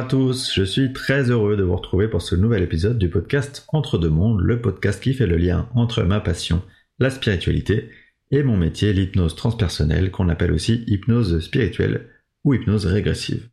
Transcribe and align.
À 0.00 0.04
tous, 0.04 0.54
je 0.54 0.62
suis 0.62 0.94
très 0.94 1.30
heureux 1.30 1.58
de 1.58 1.62
vous 1.62 1.76
retrouver 1.76 2.08
pour 2.08 2.22
ce 2.22 2.34
nouvel 2.34 2.62
épisode 2.62 2.96
du 2.96 3.10
podcast 3.10 3.66
Entre 3.68 3.98
deux 3.98 4.08
mondes, 4.08 4.40
le 4.40 4.58
podcast 4.58 5.02
qui 5.02 5.12
fait 5.12 5.26
le 5.26 5.36
lien 5.36 5.68
entre 5.74 6.04
ma 6.04 6.20
passion, 6.20 6.62
la 6.98 7.10
spiritualité, 7.10 7.90
et 8.30 8.42
mon 8.42 8.56
métier, 8.56 8.94
l'hypnose 8.94 9.36
transpersonnelle, 9.36 10.10
qu'on 10.10 10.30
appelle 10.30 10.52
aussi 10.52 10.84
hypnose 10.86 11.40
spirituelle 11.40 12.08
ou 12.44 12.54
hypnose 12.54 12.86
régressive. 12.86 13.50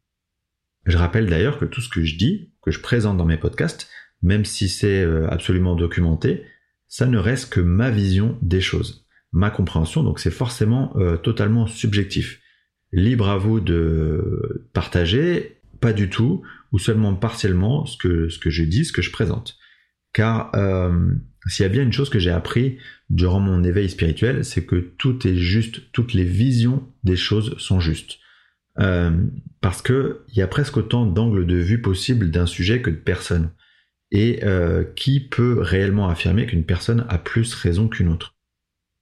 Je 0.85 0.97
rappelle 0.97 1.25
d'ailleurs 1.25 1.59
que 1.59 1.65
tout 1.65 1.81
ce 1.81 1.89
que 1.89 2.05
je 2.05 2.17
dis, 2.17 2.53
que 2.61 2.71
je 2.71 2.79
présente 2.79 3.17
dans 3.17 3.25
mes 3.25 3.35
podcasts, 3.35 3.89
même 4.21 4.45
si 4.45 4.69
c'est 4.69 5.03
euh, 5.03 5.27
absolument 5.29 5.75
documenté, 5.75 6.45
ça 6.87 7.07
ne 7.07 7.17
reste 7.17 7.51
que 7.51 7.59
ma 7.59 7.91
vision 7.91 8.37
des 8.41 8.61
choses, 8.61 9.05
ma 9.33 9.49
compréhension, 9.49 10.01
donc 10.01 10.19
c'est 10.19 10.31
forcément 10.31 10.95
euh, 10.95 11.17
totalement 11.17 11.67
subjectif. 11.67 12.39
Libre 12.93 13.27
à 13.27 13.37
vous 13.37 13.59
de 13.59 14.65
partager 14.71 15.56
pas 15.79 15.93
du 15.93 16.09
tout 16.09 16.43
ou 16.71 16.79
seulement 16.79 17.15
partiellement 17.15 17.85
ce 17.85 17.97
que, 17.97 18.29
je 18.29 18.63
dis, 18.63 18.85
ce 18.85 18.91
que 18.91 19.01
je 19.01 19.11
présente. 19.11 19.57
Car 20.13 20.51
euh, 20.55 21.11
s'il 21.47 21.63
y 21.63 21.65
a 21.65 21.69
bien 21.69 21.83
une 21.83 21.93
chose 21.93 22.09
que 22.09 22.19
j'ai 22.19 22.31
appris 22.31 22.77
durant 23.09 23.39
mon 23.39 23.63
éveil 23.63 23.89
spirituel, 23.89 24.43
c'est 24.43 24.65
que 24.65 24.75
tout 24.75 25.27
est 25.27 25.35
juste, 25.35 25.91
toutes 25.91 26.13
les 26.13 26.23
visions 26.23 26.87
des 27.03 27.15
choses 27.15 27.55
sont 27.57 27.79
justes. 27.79 28.19
Euh, 28.79 29.11
parce 29.61 29.81
que 29.81 30.21
il 30.29 30.37
y 30.37 30.41
a 30.41 30.47
presque 30.47 30.77
autant 30.77 31.05
d'angles 31.05 31.47
de 31.47 31.55
vue 31.55 31.81
possibles 31.81 32.29
d'un 32.29 32.45
sujet 32.45 32.81
que 32.81 32.89
de 32.89 32.95
personnes. 32.95 33.51
Et 34.09 34.39
euh, 34.43 34.85
qui 34.95 35.19
peut 35.19 35.59
réellement 35.59 36.07
affirmer 36.07 36.45
qu'une 36.45 36.63
personne 36.63 37.05
a 37.09 37.17
plus 37.17 37.53
raison 37.53 37.89
qu'une 37.89 38.07
autre? 38.07 38.35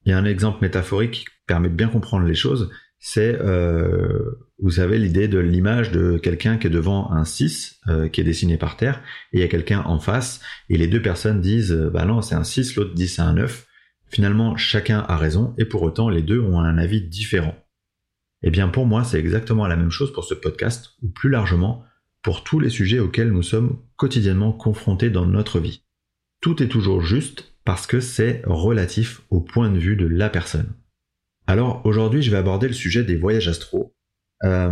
Il 0.05 0.09
y 0.09 0.13
a 0.13 0.17
un 0.17 0.25
exemple 0.25 0.63
métaphorique 0.63 1.11
qui 1.11 1.25
permet 1.45 1.69
de 1.69 1.75
bien 1.75 1.89
comprendre 1.89 2.25
les 2.25 2.35
choses, 2.35 2.71
c'est, 3.07 3.39
euh, 3.39 4.31
vous 4.57 4.71
savez, 4.71 4.97
l'idée 4.97 5.27
de 5.27 5.37
l'image 5.37 5.91
de 5.91 6.17
quelqu'un 6.17 6.57
qui 6.57 6.65
est 6.65 6.71
devant 6.71 7.11
un 7.11 7.23
6 7.23 7.81
euh, 7.87 8.09
qui 8.09 8.19
est 8.19 8.23
dessiné 8.23 8.57
par 8.57 8.77
terre, 8.77 9.03
et 9.31 9.37
il 9.37 9.41
y 9.41 9.43
a 9.43 9.47
quelqu'un 9.47 9.83
en 9.85 9.99
face, 9.99 10.41
et 10.69 10.77
les 10.77 10.87
deux 10.87 11.03
personnes 11.03 11.39
disent, 11.39 11.71
euh, 11.71 11.91
bah 11.91 12.05
non, 12.05 12.23
c'est 12.23 12.33
un 12.33 12.43
6, 12.43 12.75
l'autre 12.75 12.95
dit 12.95 13.07
c'est 13.07 13.21
un 13.21 13.35
9. 13.35 13.67
Finalement, 14.07 14.57
chacun 14.57 15.05
a 15.07 15.17
raison, 15.17 15.53
et 15.59 15.65
pour 15.65 15.83
autant, 15.83 16.09
les 16.09 16.23
deux 16.23 16.39
ont 16.39 16.59
un 16.59 16.79
avis 16.79 16.99
différent. 16.99 17.55
Eh 18.41 18.49
bien, 18.49 18.69
pour 18.69 18.87
moi, 18.87 19.03
c'est 19.03 19.19
exactement 19.19 19.67
la 19.67 19.75
même 19.75 19.91
chose 19.91 20.11
pour 20.11 20.23
ce 20.23 20.33
podcast, 20.33 20.95
ou 21.03 21.09
plus 21.09 21.29
largement, 21.29 21.83
pour 22.23 22.43
tous 22.43 22.59
les 22.59 22.71
sujets 22.71 22.99
auxquels 22.99 23.31
nous 23.31 23.43
sommes 23.43 23.77
quotidiennement 23.97 24.51
confrontés 24.51 25.11
dans 25.11 25.27
notre 25.27 25.59
vie. 25.59 25.83
Tout 26.41 26.63
est 26.63 26.69
toujours 26.69 27.01
juste 27.01 27.53
parce 27.65 27.85
que 27.85 27.99
c'est 27.99 28.41
relatif 28.45 29.21
au 29.29 29.41
point 29.41 29.69
de 29.69 29.77
vue 29.77 29.95
de 29.95 30.07
la 30.07 30.29
personne. 30.29 30.73
Alors 31.47 31.81
aujourd'hui, 31.85 32.21
je 32.21 32.31
vais 32.31 32.37
aborder 32.37 32.67
le 32.67 32.73
sujet 32.73 33.03
des 33.03 33.15
voyages 33.15 33.47
astraux. 33.47 33.95
Euh, 34.43 34.71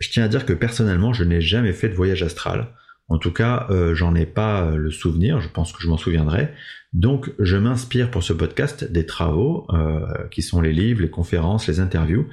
je 0.00 0.10
tiens 0.10 0.24
à 0.24 0.28
dire 0.28 0.46
que 0.46 0.52
personnellement, 0.52 1.12
je 1.12 1.24
n'ai 1.24 1.40
jamais 1.40 1.72
fait 1.72 1.88
de 1.88 1.94
voyage 1.94 2.22
astral. 2.22 2.68
En 3.08 3.18
tout 3.18 3.32
cas, 3.32 3.66
euh, 3.70 3.94
j'en 3.94 4.14
ai 4.14 4.26
pas 4.26 4.70
le 4.70 4.90
souvenir, 4.90 5.40
je 5.40 5.48
pense 5.48 5.72
que 5.72 5.82
je 5.82 5.88
m'en 5.88 5.98
souviendrai. 5.98 6.50
Donc, 6.92 7.32
je 7.38 7.56
m'inspire 7.56 8.10
pour 8.10 8.22
ce 8.22 8.32
podcast 8.32 8.84
des 8.84 9.06
travaux, 9.06 9.66
euh, 9.70 10.28
qui 10.30 10.42
sont 10.42 10.60
les 10.60 10.72
livres, 10.72 11.02
les 11.02 11.10
conférences, 11.10 11.66
les 11.66 11.80
interviews, 11.80 12.26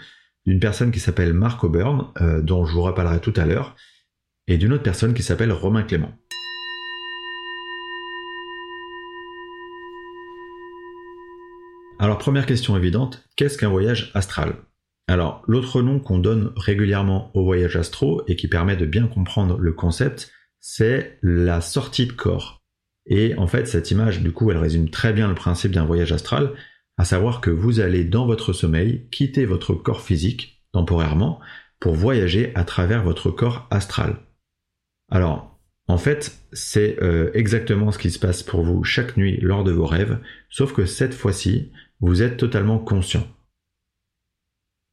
d'une 0.45 0.59
personne 0.59 0.91
qui 0.91 0.99
s'appelle 0.99 1.33
Marc 1.33 1.63
Auburn, 1.63 2.11
dont 2.41 2.65
je 2.65 2.73
vous 2.73 2.81
reparlerai 2.81 3.19
tout 3.19 3.33
à 3.35 3.45
l'heure, 3.45 3.75
et 4.47 4.57
d'une 4.57 4.73
autre 4.73 4.83
personne 4.83 5.13
qui 5.13 5.21
s'appelle 5.21 5.51
Romain 5.51 5.83
Clément. 5.83 6.11
Alors 12.01 12.17
première 12.17 12.45
question 12.45 12.77
évidente, 12.77 13.25
qu'est-ce 13.35 13.57
qu'un 13.57 13.67
voyage 13.67 14.11
astral? 14.13 14.55
Alors 15.09 15.43
l'autre 15.47 15.81
nom 15.81 15.99
qu'on 15.99 16.17
donne 16.17 16.53
régulièrement 16.55 17.29
au 17.33 17.43
voyage 17.43 17.75
astro 17.75 18.23
et 18.25 18.37
qui 18.37 18.47
permet 18.47 18.77
de 18.77 18.85
bien 18.85 19.05
comprendre 19.05 19.57
le 19.57 19.73
concept, 19.73 20.31
c'est 20.61 21.19
la 21.21 21.59
sortie 21.59 22.05
de 22.05 22.13
corps. 22.13 22.63
Et 23.05 23.35
en 23.35 23.47
fait 23.47 23.67
cette 23.67 23.91
image 23.91 24.21
du 24.21 24.31
coup 24.31 24.49
elle 24.49 24.57
résume 24.57 24.89
très 24.89 25.11
bien 25.11 25.27
le 25.27 25.35
principe 25.35 25.73
d'un 25.73 25.83
voyage 25.83 26.13
astral, 26.13 26.53
à 26.95 27.03
savoir 27.03 27.41
que 27.41 27.49
vous 27.49 27.81
allez 27.81 28.05
dans 28.05 28.25
votre 28.25 28.53
sommeil 28.53 29.09
quitter 29.11 29.45
votre 29.45 29.73
corps 29.73 30.01
physique 30.01 30.63
temporairement 30.71 31.41
pour 31.81 31.95
voyager 31.95 32.53
à 32.55 32.63
travers 32.63 33.03
votre 33.03 33.29
corps 33.29 33.67
astral. 33.71 34.15
Alors 35.11 35.59
en 35.89 35.97
fait, 35.97 36.37
c'est 36.53 37.01
euh, 37.01 37.31
exactement 37.33 37.91
ce 37.91 37.97
qui 37.97 38.11
se 38.11 38.19
passe 38.19 38.43
pour 38.43 38.61
vous 38.61 38.83
chaque 38.85 39.17
nuit 39.17 39.39
lors 39.41 39.63
de 39.63 39.71
vos 39.71 39.87
rêves, 39.87 40.19
sauf 40.49 40.71
que 40.71 40.85
cette 40.85 41.15
fois-ci, 41.15 41.71
vous 41.99 42.21
êtes 42.21 42.37
totalement 42.37 42.79
conscient. 42.79 43.27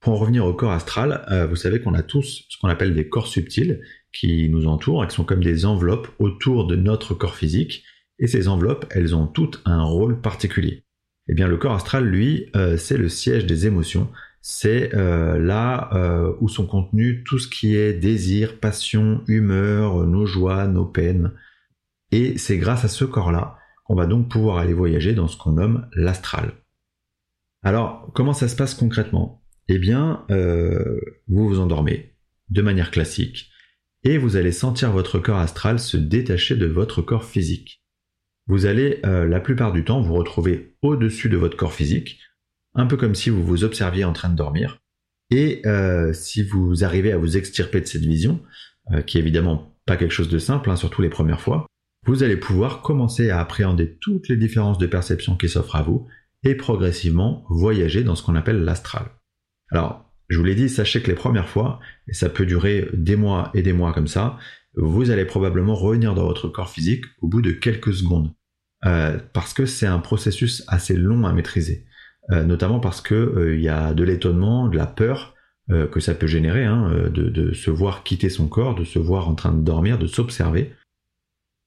Pour 0.01 0.15
en 0.15 0.17
revenir 0.17 0.45
au 0.45 0.55
corps 0.55 0.73
astral, 0.73 1.25
euh, 1.31 1.47
vous 1.47 1.57
savez 1.57 1.81
qu'on 1.81 1.95
a 1.95 2.03
tous 2.03 2.47
ce 2.49 2.59
qu'on 2.59 2.69
appelle 2.69 2.95
des 2.95 3.09
corps 3.09 3.27
subtils 3.27 3.81
qui 4.13 4.49
nous 4.49 4.67
entourent 4.67 5.05
et 5.05 5.09
qui 5.09 5.17
sont 5.17 5.25
comme 5.25 5.43
des 5.43 5.65
enveloppes 5.67 6.09
autour 6.19 6.67
de 6.67 6.77
notre 6.77 7.15
corps 7.15 7.35
physique. 7.35 7.85
Et 8.19 8.27
ces 8.27 8.49
enveloppes, 8.49 8.87
elles 8.91 9.15
ont 9.15 9.27
toutes 9.27 9.63
un 9.65 9.83
rôle 9.83 10.21
particulier. 10.21 10.85
Eh 11.29 11.35
bien, 11.35 11.49
le 11.49 11.57
corps 11.57 11.75
astral, 11.75 12.05
lui, 12.05 12.51
euh, 12.55 12.77
c'est 12.77 12.97
le 12.97 13.09
siège 13.09 13.47
des 13.47 13.67
émotions. 13.67 14.09
C'est 14.43 14.95
euh, 14.95 15.39
là 15.41 15.91
où 16.41 16.49
sont 16.49 16.67
contenus 16.67 17.25
tout 17.27 17.41
ce 17.41 17.49
qui 17.49 17.75
est 17.75 17.93
désir, 17.93 18.61
passion, 18.61 19.25
humeur, 19.27 20.07
nos 20.07 20.25
joies, 20.25 20.69
nos 20.69 20.87
peines. 20.87 21.33
Et 22.13 22.39
c'est 22.39 22.59
grâce 22.59 22.85
à 22.85 22.89
ce 22.89 23.05
corps-là 23.05 23.59
qu'on 23.85 23.97
va 23.97 24.07
donc 24.07 24.29
pouvoir 24.29 24.59
aller 24.59 24.73
voyager 24.73 25.15
dans 25.15 25.27
ce 25.27 25.37
qu'on 25.37 25.53
nomme 25.53 25.89
l'astral. 25.95 26.53
Alors, 27.63 28.11
comment 28.15 28.33
ça 28.33 28.49
se 28.49 28.57
passe 28.57 28.75
concrètement? 28.75 29.43
Eh 29.69 29.79
bien, 29.79 30.25
euh, 30.31 31.01
vous 31.29 31.49
vous 31.49 31.61
endormez 31.61 32.15
de 32.51 32.63
manière 32.63 32.91
classique 32.91 33.51
et 34.05 34.19
vous 34.19 34.37
allez 34.37 34.53
sentir 34.53 34.93
votre 34.93 35.19
corps 35.19 35.39
astral 35.39 35.81
se 35.81 35.97
détacher 35.97 36.55
de 36.55 36.67
votre 36.67 37.03
corps 37.03 37.25
physique. 37.25 37.83
Vous 38.47 38.67
allez 38.67 39.01
euh, 39.05 39.27
la 39.27 39.41
plupart 39.41 39.73
du 39.73 39.85
temps 39.85 40.01
vous 40.01 40.15
retrouver 40.15 40.77
au-dessus 40.83 41.29
de 41.29 41.37
votre 41.37 41.57
corps 41.57 41.73
physique, 41.73 42.21
un 42.75 42.87
peu 42.87 42.97
comme 42.97 43.17
si 43.17 43.31
vous 43.31 43.45
vous 43.45 43.65
observiez 43.65 44.05
en 44.05 44.13
train 44.13 44.29
de 44.29 44.37
dormir. 44.37 44.79
Et 45.31 45.63
euh, 45.67 46.13
si 46.13 46.45
vous 46.45 46.85
arrivez 46.85 47.11
à 47.11 47.19
vous 47.19 47.37
extirper 47.37 47.81
de 47.81 47.87
cette 47.87 48.05
vision, 48.05 48.41
qui 49.05 49.19
est 49.19 49.21
évidemment 49.21 49.77
pas 49.85 49.97
quelque 49.97 50.13
chose 50.13 50.29
de 50.29 50.39
simple, 50.39 50.71
hein, 50.71 50.77
surtout 50.77 51.03
les 51.03 51.09
premières 51.09 51.41
fois, 51.41 51.67
vous 52.07 52.23
allez 52.23 52.37
pouvoir 52.37 52.83
commencer 52.83 53.31
à 53.31 53.41
appréhender 53.41 53.99
toutes 54.01 54.29
les 54.29 54.37
différences 54.37 54.79
de 54.79 54.87
perception 54.87 55.37
qui 55.37 55.49
s'offrent 55.49 55.75
à 55.75 55.83
vous 55.83 56.07
et 56.43 56.55
progressivement 56.55 57.45
voyager 57.51 58.05
dans 58.05 58.15
ce 58.15 58.23
qu'on 58.23 58.37
appelle 58.37 58.65
l'astral. 58.65 59.07
Alors, 59.71 60.13
je 60.29 60.39
vous 60.39 60.45
l'ai 60.45 60.55
dit, 60.55 60.69
sachez 60.69 61.03
que 61.03 61.09
les 61.09 61.17
premières 61.17 61.49
fois, 61.49 61.81
et 62.09 62.13
ça 62.13 62.29
peut 62.29 62.47
durer 62.47 62.89
des 62.93 63.17
mois 63.17 63.51
et 63.55 63.63
des 63.63 63.73
mois 63.73 63.93
comme 63.93 64.09
ça, 64.09 64.39
vous 64.75 65.11
allez 65.11 65.25
probablement 65.25 65.75
revenir 65.75 66.15
dans 66.15 66.25
votre 66.25 66.49
corps 66.49 66.71
physique 66.71 67.05
au 67.21 67.29
bout 67.29 67.43
de 67.43 67.53
quelques 67.53 67.95
secondes. 67.95 68.33
Euh, 68.85 69.19
parce 69.33 69.55
que 69.55 69.65
c'est 69.67 69.87
un 69.87 69.99
processus 69.99 70.63
assez 70.69 70.97
long 70.97 71.25
à 71.27 71.33
maîtriser. 71.33 71.87
Euh, 72.31 72.45
notamment 72.45 72.81
parce 72.81 73.01
que 73.01 73.15
euh, 73.15 73.59
y 73.59 73.69
a 73.69 73.95
de 73.95 74.05
l'étonnement, 74.05 74.69
de 74.69 74.77
la 74.77 74.87
peur 74.87 75.35
que 75.91 75.99
ça 75.99 76.15
peut 76.15 76.29
générer, 76.29 76.65
hein, 76.65 77.09
de, 77.13 77.53
se 77.53 77.73
voir 77.73 78.05
quitter 78.05 78.29
son 78.29 78.47
corps, 78.47 78.77
de 78.77 78.85
se 78.85 79.01
voir 79.01 79.29
en 79.29 79.35
train 79.35 79.53
de 79.53 79.65
dormir, 79.65 79.99
de 79.99 80.07
s'observer. 80.07 80.73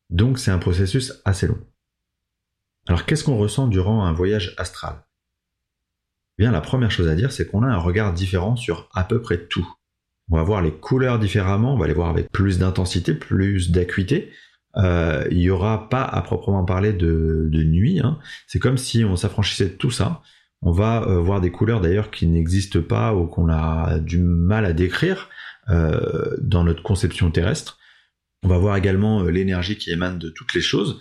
Donc 0.10 0.40
c'est 0.40 0.52
un 0.52 0.58
processus 0.58 1.22
assez 1.26 1.48
long. 1.48 1.58
Alors 2.90 3.06
qu'est-ce 3.06 3.24
qu'on 3.24 3.38
ressent 3.38 3.68
durant 3.68 4.04
un 4.04 4.14
voyage 4.14 4.56
astral? 4.58 4.96
Eh 6.40 6.44
Bien, 6.44 6.52
la 6.52 6.60
première 6.60 6.90
chose 6.90 7.08
à 7.08 7.14
dire, 7.14 7.32
c'est 7.32 7.46
qu'on 7.46 7.62
a 7.62 7.68
un 7.68 7.78
regard 7.78 8.14
différent 8.14 8.56
sur 8.56 8.90
à 8.96 9.04
peu 9.04 9.22
près 9.22 9.46
tout. 9.46 9.76
On 10.32 10.38
va 10.38 10.44
voir 10.44 10.64
les 10.64 10.72
couleurs 10.72 11.20
différemment, 11.20 11.76
on 11.76 11.78
va 11.78 11.86
les 11.86 11.94
voir 11.94 12.10
avec 12.10 12.32
plus 12.32 12.58
d'intensité, 12.58 13.14
plus 13.14 13.70
d'acuité. 13.70 14.32
Euh, 14.78 15.24
il 15.30 15.38
n'y 15.38 15.52
aura 15.52 15.88
pas 15.90 16.02
à 16.02 16.20
proprement 16.24 16.66
parler 16.66 16.92
de, 16.92 17.48
nuit. 17.54 18.00
Hein. 18.00 18.18
C'est 18.48 18.58
comme 18.58 18.78
si 18.80 19.06
on 19.06 19.16
s'affranchissait 19.16 19.70
de 19.70 19.76
tout 19.76 19.92
ça. 19.92 20.24
On 20.64 20.72
va 20.72 21.04
euh, 21.04 21.20
voir 21.20 21.42
des 21.42 21.52
couleurs 21.52 21.82
d'ailleurs 21.82 22.10
qui 22.10 22.26
n'existent 22.26 22.82
pas 22.82 23.14
ou 23.14 23.28
qu'on 23.28 23.50
a 23.50 24.00
du 24.00 24.18
mal 24.18 24.66
à 24.66 24.74
décrire 24.74 25.30
euh, 25.70 26.36
dans 26.42 26.64
notre 26.64 26.82
conception 26.82 27.30
terrestre. 27.30 27.78
On 28.42 28.48
va 28.48 28.58
voir 28.58 28.78
également 28.78 29.22
l'énergie 29.22 29.78
qui 29.78 29.92
émane 29.92 30.18
de 30.18 30.30
toutes 30.30 30.56
les 30.56 30.62
choses 30.62 31.00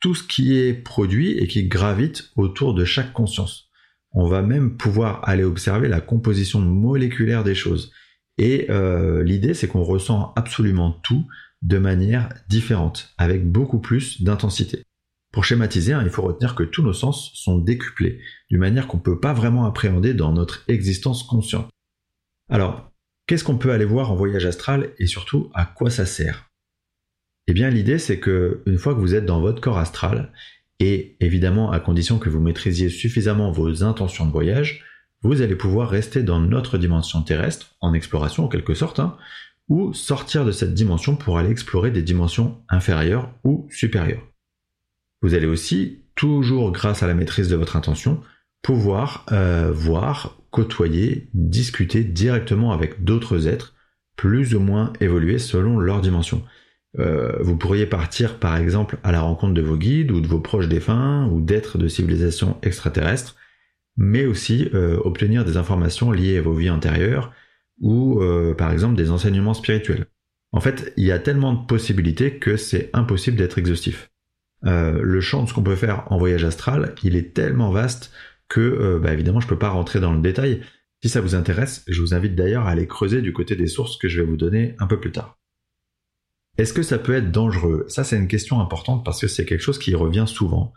tout 0.00 0.14
ce 0.14 0.22
qui 0.22 0.56
est 0.56 0.74
produit 0.74 1.32
et 1.38 1.46
qui 1.46 1.66
gravite 1.66 2.30
autour 2.36 2.74
de 2.74 2.84
chaque 2.84 3.12
conscience. 3.12 3.68
On 4.12 4.26
va 4.26 4.42
même 4.42 4.76
pouvoir 4.76 5.20
aller 5.28 5.44
observer 5.44 5.88
la 5.88 6.00
composition 6.00 6.60
moléculaire 6.60 7.44
des 7.44 7.54
choses. 7.54 7.92
Et 8.38 8.66
euh, 8.70 9.22
l'idée, 9.22 9.54
c'est 9.54 9.68
qu'on 9.68 9.82
ressent 9.82 10.32
absolument 10.36 10.92
tout 11.02 11.26
de 11.62 11.78
manière 11.78 12.28
différente, 12.48 13.12
avec 13.18 13.50
beaucoup 13.50 13.80
plus 13.80 14.22
d'intensité. 14.22 14.84
Pour 15.32 15.44
schématiser, 15.44 15.92
hein, 15.92 16.02
il 16.04 16.10
faut 16.10 16.22
retenir 16.22 16.54
que 16.54 16.62
tous 16.62 16.82
nos 16.82 16.92
sens 16.92 17.32
sont 17.34 17.58
décuplés, 17.58 18.20
d'une 18.50 18.60
manière 18.60 18.86
qu'on 18.86 18.96
ne 18.96 19.02
peut 19.02 19.20
pas 19.20 19.34
vraiment 19.34 19.66
appréhender 19.66 20.14
dans 20.14 20.32
notre 20.32 20.64
existence 20.68 21.22
consciente. 21.22 21.68
Alors, 22.48 22.92
qu'est-ce 23.26 23.44
qu'on 23.44 23.58
peut 23.58 23.72
aller 23.72 23.84
voir 23.84 24.10
en 24.10 24.16
voyage 24.16 24.46
astral 24.46 24.94
et 24.98 25.06
surtout 25.06 25.50
à 25.52 25.66
quoi 25.66 25.90
ça 25.90 26.06
sert? 26.06 26.47
Eh 27.48 27.54
bien, 27.54 27.70
l'idée, 27.70 27.98
c'est 27.98 28.20
que 28.20 28.62
une 28.66 28.78
fois 28.78 28.94
que 28.94 29.00
vous 29.00 29.14
êtes 29.14 29.24
dans 29.24 29.40
votre 29.40 29.62
corps 29.62 29.78
astral, 29.78 30.32
et 30.80 31.16
évidemment 31.20 31.72
à 31.72 31.80
condition 31.80 32.18
que 32.18 32.28
vous 32.28 32.40
maîtrisiez 32.40 32.90
suffisamment 32.90 33.50
vos 33.50 33.82
intentions 33.82 34.26
de 34.26 34.30
voyage, 34.30 34.84
vous 35.22 35.40
allez 35.40 35.56
pouvoir 35.56 35.88
rester 35.88 36.22
dans 36.22 36.40
notre 36.40 36.76
dimension 36.76 37.22
terrestre, 37.22 37.74
en 37.80 37.94
exploration 37.94 38.44
en 38.44 38.48
quelque 38.48 38.74
sorte, 38.74 39.00
hein, 39.00 39.16
ou 39.68 39.94
sortir 39.94 40.44
de 40.44 40.52
cette 40.52 40.74
dimension 40.74 41.16
pour 41.16 41.38
aller 41.38 41.50
explorer 41.50 41.90
des 41.90 42.02
dimensions 42.02 42.62
inférieures 42.68 43.32
ou 43.44 43.66
supérieures. 43.70 44.22
Vous 45.22 45.34
allez 45.34 45.46
aussi, 45.46 46.04
toujours 46.14 46.70
grâce 46.70 47.02
à 47.02 47.06
la 47.06 47.14
maîtrise 47.14 47.48
de 47.48 47.56
votre 47.56 47.76
intention, 47.76 48.20
pouvoir 48.62 49.24
euh, 49.32 49.72
voir, 49.72 50.36
côtoyer, 50.50 51.30
discuter 51.32 52.04
directement 52.04 52.72
avec 52.72 53.04
d'autres 53.04 53.48
êtres 53.48 53.74
plus 54.16 54.54
ou 54.54 54.60
moins 54.60 54.92
évolués 55.00 55.38
selon 55.38 55.78
leur 55.78 56.02
dimension. 56.02 56.42
Euh, 56.98 57.36
vous 57.40 57.56
pourriez 57.56 57.86
partir 57.86 58.38
par 58.38 58.56
exemple 58.56 58.98
à 59.02 59.12
la 59.12 59.20
rencontre 59.20 59.54
de 59.54 59.62
vos 59.62 59.76
guides 59.76 60.10
ou 60.10 60.20
de 60.20 60.26
vos 60.26 60.40
proches 60.40 60.68
défunts 60.68 61.26
ou 61.26 61.40
d'êtres 61.40 61.76
de 61.76 61.88
civilisations 61.88 62.58
extraterrestres, 62.62 63.36
mais 63.96 64.24
aussi 64.26 64.70
euh, 64.74 64.98
obtenir 65.04 65.44
des 65.44 65.56
informations 65.56 66.10
liées 66.10 66.38
à 66.38 66.42
vos 66.42 66.54
vies 66.54 66.70
antérieures 66.70 67.32
ou 67.80 68.20
par 68.58 68.72
exemple 68.72 68.96
des 68.96 69.12
enseignements 69.12 69.54
spirituels. 69.54 70.06
En 70.50 70.60
fait, 70.60 70.92
il 70.96 71.04
y 71.04 71.12
a 71.12 71.20
tellement 71.20 71.52
de 71.52 71.64
possibilités 71.64 72.40
que 72.40 72.56
c'est 72.56 72.90
impossible 72.92 73.36
d'être 73.36 73.58
exhaustif. 73.58 74.10
le 74.64 75.20
champ 75.20 75.44
de 75.44 75.48
ce 75.48 75.54
qu'on 75.54 75.62
peut 75.62 75.76
faire 75.76 76.02
en 76.10 76.18
voyage 76.18 76.42
astral, 76.42 76.96
il 77.04 77.14
est 77.14 77.34
tellement 77.34 77.70
vaste 77.70 78.10
que 78.48 78.60
euh, 78.60 78.98
bah, 78.98 79.12
évidemment 79.12 79.40
je 79.40 79.48
peux 79.48 79.58
pas 79.58 79.68
rentrer 79.68 80.00
dans 80.00 80.12
le 80.12 80.20
détail. 80.20 80.62
Si 81.02 81.08
ça 81.08 81.20
vous 81.20 81.34
intéresse, 81.34 81.84
je 81.86 82.00
vous 82.00 82.14
invite 82.14 82.34
d'ailleurs 82.34 82.66
à 82.66 82.70
aller 82.70 82.86
creuser 82.86 83.22
du 83.22 83.32
côté 83.32 83.54
des 83.54 83.68
sources 83.68 83.96
que 83.96 84.08
je 84.08 84.20
vais 84.20 84.26
vous 84.26 84.36
donner 84.36 84.74
un 84.78 84.86
peu 84.86 84.98
plus 84.98 85.12
tard. 85.12 85.38
Est-ce 86.58 86.72
que 86.72 86.82
ça 86.82 86.98
peut 86.98 87.14
être 87.14 87.30
dangereux? 87.30 87.84
Ça 87.88 88.04
c'est 88.04 88.16
une 88.16 88.28
question 88.28 88.60
importante 88.60 89.04
parce 89.04 89.20
que 89.20 89.28
c'est 89.28 89.46
quelque 89.46 89.62
chose 89.62 89.78
qui 89.78 89.94
revient 89.94 90.24
souvent. 90.26 90.72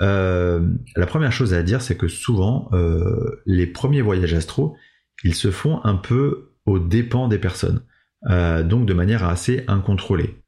Euh, 0.00 0.66
la 0.96 1.06
première 1.06 1.32
chose 1.32 1.54
à 1.54 1.62
dire 1.62 1.82
c'est 1.82 1.96
que 1.96 2.08
souvent 2.08 2.68
euh, 2.72 3.42
les 3.46 3.66
premiers 3.66 4.02
voyages 4.02 4.34
astro, 4.34 4.76
ils 5.24 5.34
se 5.34 5.50
font 5.50 5.80
un 5.84 5.94
peu 5.94 6.52
aux 6.66 6.78
dépens 6.78 7.28
des 7.28 7.38
personnes, 7.38 7.82
donc 8.28 8.86
de 8.86 8.94
manière 8.94 9.24
assez 9.24 9.64
incontrôlée. 9.66 10.42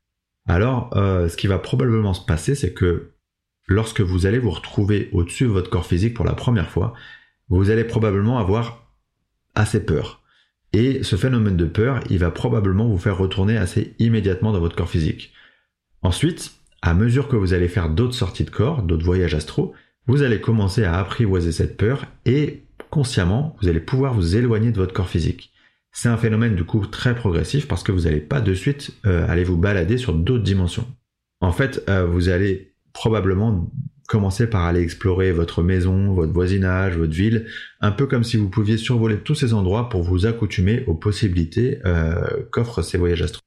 Alors 0.46 0.90
ce 0.94 1.36
qui 1.36 1.48
va 1.48 1.58
probablement 1.58 2.14
se 2.14 2.24
passer 2.24 2.54
c'est 2.54 2.72
que 2.72 3.14
lorsque 3.66 4.00
vous 4.00 4.26
allez 4.26 4.38
vous 4.38 4.50
retrouver 4.50 5.08
au-dessus 5.12 5.44
de 5.44 5.50
votre 5.50 5.70
corps 5.70 5.86
physique 5.86 6.14
pour 6.14 6.24
la 6.24 6.34
première 6.34 6.70
fois, 6.70 6.94
vous 7.48 7.70
allez 7.70 7.84
probablement 7.84 8.38
avoir 8.38 8.92
assez 9.54 9.84
peur. 9.84 10.23
Et 10.74 11.04
ce 11.04 11.14
phénomène 11.14 11.56
de 11.56 11.66
peur, 11.66 12.00
il 12.10 12.18
va 12.18 12.32
probablement 12.32 12.88
vous 12.88 12.98
faire 12.98 13.16
retourner 13.16 13.56
assez 13.56 13.94
immédiatement 14.00 14.50
dans 14.50 14.58
votre 14.58 14.74
corps 14.74 14.90
physique. 14.90 15.32
Ensuite, 16.02 16.50
à 16.82 16.94
mesure 16.94 17.28
que 17.28 17.36
vous 17.36 17.54
allez 17.54 17.68
faire 17.68 17.88
d'autres 17.88 18.16
sorties 18.16 18.42
de 18.42 18.50
corps, 18.50 18.82
d'autres 18.82 19.04
voyages 19.04 19.34
astro, 19.34 19.72
vous 20.08 20.22
allez 20.22 20.40
commencer 20.40 20.82
à 20.82 20.98
apprivoiser 20.98 21.52
cette 21.52 21.76
peur 21.76 22.06
et 22.26 22.64
consciemment, 22.90 23.56
vous 23.62 23.68
allez 23.68 23.78
pouvoir 23.78 24.14
vous 24.14 24.34
éloigner 24.34 24.72
de 24.72 24.76
votre 24.76 24.92
corps 24.92 25.08
physique. 25.08 25.52
C'est 25.92 26.08
un 26.08 26.16
phénomène 26.16 26.56
du 26.56 26.64
coup 26.64 26.84
très 26.86 27.14
progressif 27.14 27.68
parce 27.68 27.84
que 27.84 27.92
vous 27.92 28.02
n'allez 28.02 28.20
pas 28.20 28.40
de 28.40 28.52
suite 28.52 28.94
euh, 29.06 29.28
aller 29.28 29.44
vous 29.44 29.56
balader 29.56 29.96
sur 29.96 30.12
d'autres 30.12 30.42
dimensions. 30.42 30.88
En 31.40 31.52
fait, 31.52 31.84
euh, 31.88 32.04
vous 32.04 32.30
allez 32.30 32.74
probablement 32.92 33.70
commencer 34.06 34.48
par 34.48 34.64
aller 34.64 34.80
explorer 34.80 35.32
votre 35.32 35.62
maison, 35.62 36.12
votre 36.12 36.32
voisinage, 36.32 36.96
votre 36.96 37.12
ville, 37.12 37.46
un 37.80 37.90
peu 37.90 38.06
comme 38.06 38.24
si 38.24 38.36
vous 38.36 38.48
pouviez 38.48 38.76
survoler 38.76 39.18
tous 39.18 39.34
ces 39.34 39.54
endroits 39.54 39.88
pour 39.88 40.02
vous 40.02 40.26
accoutumer 40.26 40.84
aux 40.86 40.94
possibilités 40.94 41.80
euh, 41.86 42.44
qu'offrent 42.50 42.82
ces 42.82 42.98
voyages 42.98 43.22
astraux. 43.22 43.40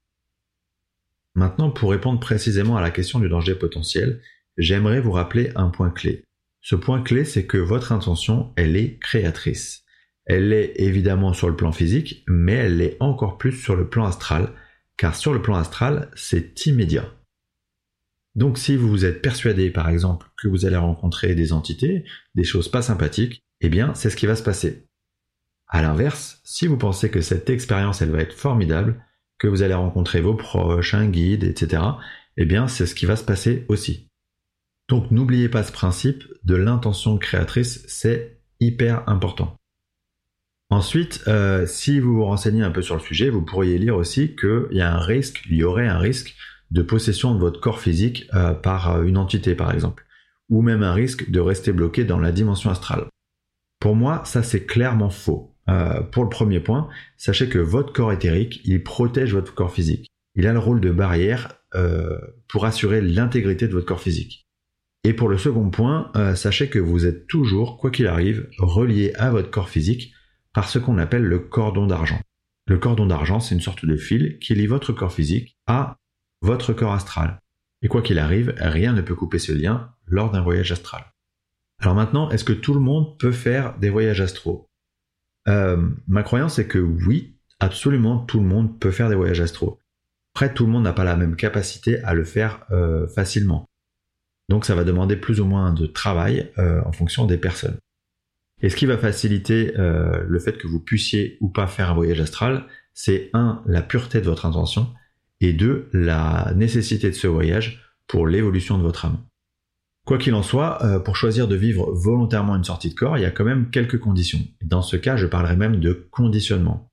Maintenant, 1.34 1.70
pour 1.70 1.90
répondre 1.90 2.18
précisément 2.18 2.76
à 2.76 2.80
la 2.80 2.90
question 2.90 3.20
du 3.20 3.28
danger 3.28 3.54
potentiel, 3.54 4.20
j'aimerais 4.56 5.00
vous 5.00 5.12
rappeler 5.12 5.52
un 5.54 5.68
point 5.68 5.90
clé. 5.90 6.24
Ce 6.60 6.74
point 6.74 7.02
clé, 7.02 7.24
c'est 7.24 7.46
que 7.46 7.58
votre 7.58 7.92
intention, 7.92 8.52
elle 8.56 8.76
est 8.76 8.98
créatrice. 8.98 9.84
Elle 10.26 10.52
est 10.52 10.72
évidemment 10.76 11.32
sur 11.32 11.48
le 11.48 11.56
plan 11.56 11.72
physique, 11.72 12.24
mais 12.26 12.54
elle 12.54 12.78
l'est 12.78 12.96
encore 13.00 13.38
plus 13.38 13.52
sur 13.52 13.76
le 13.76 13.88
plan 13.88 14.04
astral, 14.04 14.52
car 14.96 15.14
sur 15.14 15.32
le 15.32 15.40
plan 15.40 15.54
astral, 15.54 16.10
c'est 16.14 16.66
immédiat. 16.66 17.17
Donc 18.38 18.56
si 18.56 18.76
vous 18.76 19.04
êtes 19.04 19.20
persuadé 19.20 19.68
par 19.68 19.88
exemple 19.88 20.28
que 20.40 20.46
vous 20.46 20.64
allez 20.64 20.76
rencontrer 20.76 21.34
des 21.34 21.52
entités, 21.52 22.04
des 22.36 22.44
choses 22.44 22.68
pas 22.68 22.82
sympathiques, 22.82 23.42
eh 23.60 23.68
bien 23.68 23.94
c'est 23.96 24.10
ce 24.10 24.16
qui 24.16 24.26
va 24.26 24.36
se 24.36 24.44
passer. 24.44 24.86
A 25.66 25.82
l'inverse, 25.82 26.40
si 26.44 26.68
vous 26.68 26.76
pensez 26.76 27.10
que 27.10 27.20
cette 27.20 27.50
expérience 27.50 28.00
elle 28.00 28.12
va 28.12 28.20
être 28.20 28.32
formidable, 28.32 29.04
que 29.38 29.48
vous 29.48 29.62
allez 29.62 29.74
rencontrer 29.74 30.20
vos 30.20 30.34
proches, 30.34 30.94
un 30.94 31.08
guide, 31.08 31.42
etc., 31.42 31.82
eh 32.36 32.44
bien 32.44 32.68
c'est 32.68 32.86
ce 32.86 32.94
qui 32.94 33.06
va 33.06 33.16
se 33.16 33.24
passer 33.24 33.66
aussi. 33.66 34.08
Donc 34.88 35.10
n'oubliez 35.10 35.48
pas 35.48 35.64
ce 35.64 35.72
principe 35.72 36.22
de 36.44 36.54
l'intention 36.54 37.18
créatrice, 37.18 37.84
c'est 37.88 38.38
hyper 38.60 39.02
important. 39.08 39.56
Ensuite, 40.70 41.24
euh, 41.26 41.66
si 41.66 41.98
vous 41.98 42.14
vous 42.14 42.24
renseignez 42.24 42.62
un 42.62 42.70
peu 42.70 42.82
sur 42.82 42.94
le 42.94 43.00
sujet, 43.00 43.30
vous 43.30 43.42
pourriez 43.42 43.78
lire 43.78 43.96
aussi 43.96 44.36
qu'il 44.36 44.68
y 44.70 44.80
a 44.80 44.94
un 44.94 45.00
risque, 45.00 45.42
il 45.50 45.56
y 45.56 45.64
aurait 45.64 45.88
un 45.88 45.98
risque 45.98 46.36
de 46.70 46.82
possession 46.82 47.34
de 47.34 47.40
votre 47.40 47.60
corps 47.60 47.80
physique 47.80 48.28
euh, 48.34 48.52
par 48.52 48.96
euh, 48.96 49.02
une 49.04 49.16
entité 49.16 49.54
par 49.54 49.72
exemple, 49.72 50.04
ou 50.48 50.62
même 50.62 50.82
un 50.82 50.92
risque 50.92 51.30
de 51.30 51.40
rester 51.40 51.72
bloqué 51.72 52.04
dans 52.04 52.18
la 52.18 52.32
dimension 52.32 52.70
astrale. 52.70 53.06
Pour 53.80 53.94
moi, 53.94 54.22
ça 54.24 54.42
c'est 54.42 54.64
clairement 54.64 55.10
faux. 55.10 55.54
Euh, 55.68 56.02
pour 56.02 56.24
le 56.24 56.30
premier 56.30 56.60
point, 56.60 56.88
sachez 57.16 57.48
que 57.48 57.58
votre 57.58 57.92
corps 57.92 58.12
éthérique, 58.12 58.60
il 58.64 58.82
protège 58.82 59.34
votre 59.34 59.54
corps 59.54 59.72
physique. 59.72 60.08
Il 60.34 60.46
a 60.46 60.52
le 60.52 60.58
rôle 60.58 60.80
de 60.80 60.90
barrière 60.90 61.54
pour 62.48 62.64
assurer 62.64 63.02
l'intégrité 63.02 63.68
de 63.68 63.74
votre 63.74 63.84
corps 63.84 64.00
physique. 64.00 64.46
Et 65.04 65.12
pour 65.12 65.28
le 65.28 65.36
second 65.36 65.68
point, 65.68 66.10
sachez 66.34 66.70
que 66.70 66.78
vous 66.78 67.04
êtes 67.04 67.26
toujours, 67.26 67.76
quoi 67.76 67.90
qu'il 67.90 68.06
arrive, 68.06 68.48
relié 68.58 69.12
à 69.16 69.30
votre 69.30 69.50
corps 69.50 69.68
physique 69.68 70.14
par 70.54 70.70
ce 70.70 70.78
qu'on 70.78 70.96
appelle 70.96 71.24
le 71.24 71.40
cordon 71.40 71.86
d'argent. 71.86 72.20
Le 72.66 72.78
cordon 72.78 73.06
d'argent, 73.06 73.40
c'est 73.40 73.54
une 73.54 73.60
sorte 73.60 73.84
de 73.84 73.96
fil 73.96 74.38
qui 74.38 74.54
lie 74.54 74.66
votre 74.66 74.92
corps 74.92 75.12
physique 75.12 75.58
à 75.66 75.98
votre 76.40 76.72
corps 76.72 76.92
astral. 76.92 77.40
Et 77.82 77.88
quoi 77.88 78.02
qu'il 78.02 78.18
arrive, 78.18 78.54
rien 78.58 78.92
ne 78.92 79.02
peut 79.02 79.14
couper 79.14 79.38
ce 79.38 79.52
lien 79.52 79.92
lors 80.06 80.30
d'un 80.30 80.42
voyage 80.42 80.72
astral. 80.72 81.04
Alors 81.80 81.94
maintenant, 81.94 82.30
est-ce 82.30 82.44
que 82.44 82.52
tout 82.52 82.74
le 82.74 82.80
monde 82.80 83.18
peut 83.18 83.32
faire 83.32 83.78
des 83.78 83.90
voyages 83.90 84.20
astraux 84.20 84.68
euh, 85.46 85.88
Ma 86.08 86.22
croyance 86.22 86.58
est 86.58 86.66
que 86.66 86.78
oui, 86.78 87.36
absolument 87.60 88.18
tout 88.18 88.40
le 88.40 88.46
monde 88.46 88.80
peut 88.80 88.90
faire 88.90 89.08
des 89.08 89.14
voyages 89.14 89.40
astraux. 89.40 89.78
Après, 90.34 90.52
tout 90.52 90.66
le 90.66 90.72
monde 90.72 90.84
n'a 90.84 90.92
pas 90.92 91.04
la 91.04 91.16
même 91.16 91.36
capacité 91.36 92.02
à 92.02 92.14
le 92.14 92.24
faire 92.24 92.64
euh, 92.70 93.06
facilement. 93.08 93.66
Donc 94.48 94.64
ça 94.64 94.74
va 94.74 94.84
demander 94.84 95.16
plus 95.16 95.40
ou 95.40 95.44
moins 95.44 95.72
de 95.72 95.86
travail 95.86 96.50
euh, 96.58 96.80
en 96.84 96.92
fonction 96.92 97.26
des 97.26 97.38
personnes. 97.38 97.76
Et 98.60 98.70
ce 98.70 98.76
qui 98.76 98.86
va 98.86 98.98
faciliter 98.98 99.72
le 99.76 100.38
fait 100.40 100.58
que 100.58 100.66
vous 100.66 100.80
puissiez 100.80 101.38
ou 101.40 101.48
pas 101.48 101.68
faire 101.68 101.92
un 101.92 101.94
voyage 101.94 102.20
astral, 102.20 102.66
c'est 102.92 103.30
un, 103.32 103.62
la 103.66 103.82
pureté 103.82 104.20
de 104.20 104.24
votre 104.24 104.46
intention, 104.46 104.92
et 105.40 105.52
deux, 105.52 105.88
la 105.92 106.52
nécessité 106.56 107.10
de 107.10 107.14
ce 107.14 107.26
voyage 107.26 107.82
pour 108.06 108.26
l'évolution 108.26 108.78
de 108.78 108.82
votre 108.82 109.04
âme. 109.04 109.18
Quoi 110.06 110.18
qu'il 110.18 110.34
en 110.34 110.42
soit, 110.42 110.82
euh, 110.84 110.98
pour 110.98 111.16
choisir 111.16 111.48
de 111.48 111.54
vivre 111.54 111.92
volontairement 111.92 112.56
une 112.56 112.64
sortie 112.64 112.88
de 112.88 112.94
corps, 112.94 113.18
il 113.18 113.22
y 113.22 113.26
a 113.26 113.30
quand 113.30 113.44
même 113.44 113.70
quelques 113.70 114.00
conditions. 114.00 114.40
Dans 114.62 114.82
ce 114.82 114.96
cas, 114.96 115.16
je 115.16 115.26
parlerai 115.26 115.56
même 115.56 115.80
de 115.80 116.08
conditionnement. 116.10 116.88